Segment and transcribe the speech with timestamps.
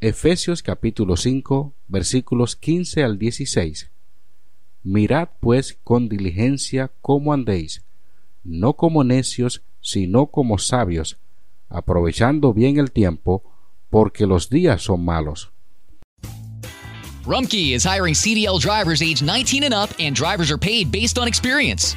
[0.00, 3.90] Efesios capítulo 5 versículos 15 al 16.
[4.84, 7.82] Mirad pues con diligencia cómo andéis,
[8.44, 11.16] no como necios, sino como sabios,
[11.68, 13.42] aprovechando bien el tiempo,
[13.90, 15.50] porque los días son malos.
[17.26, 21.26] Rumkey is hiring CDL drivers age 19 and up, and drivers are paid based on
[21.26, 21.96] experience.